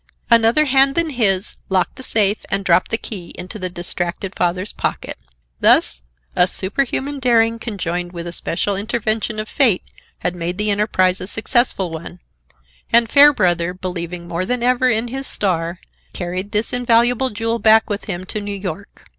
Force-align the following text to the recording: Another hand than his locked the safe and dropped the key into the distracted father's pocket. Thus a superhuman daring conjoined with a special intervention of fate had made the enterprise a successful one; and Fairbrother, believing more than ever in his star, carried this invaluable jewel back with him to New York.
Another 0.31 0.65
hand 0.65 0.95
than 0.95 1.11
his 1.11 1.57
locked 1.69 1.97
the 1.97 2.01
safe 2.01 2.43
and 2.49 2.65
dropped 2.65 2.89
the 2.89 2.97
key 2.97 3.33
into 3.37 3.59
the 3.59 3.69
distracted 3.69 4.33
father's 4.35 4.73
pocket. 4.73 5.15
Thus 5.59 6.01
a 6.35 6.47
superhuman 6.47 7.19
daring 7.19 7.59
conjoined 7.59 8.11
with 8.11 8.25
a 8.25 8.31
special 8.33 8.75
intervention 8.75 9.37
of 9.39 9.47
fate 9.47 9.83
had 10.17 10.35
made 10.35 10.57
the 10.57 10.71
enterprise 10.71 11.21
a 11.21 11.27
successful 11.27 11.91
one; 11.91 12.19
and 12.91 13.11
Fairbrother, 13.11 13.75
believing 13.75 14.27
more 14.27 14.43
than 14.43 14.63
ever 14.63 14.89
in 14.89 15.09
his 15.09 15.27
star, 15.27 15.77
carried 16.13 16.51
this 16.51 16.73
invaluable 16.73 17.29
jewel 17.29 17.59
back 17.59 17.87
with 17.87 18.05
him 18.05 18.25
to 18.25 18.41
New 18.41 18.57
York. 18.57 19.05